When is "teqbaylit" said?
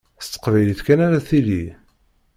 0.27-0.81